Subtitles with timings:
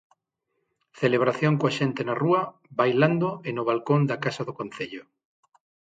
[1.01, 2.41] Celebración coa xente na rúa,
[2.79, 5.03] bailando e no balcón da Casa do Concello.